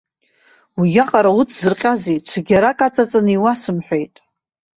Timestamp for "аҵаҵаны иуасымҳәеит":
2.87-4.15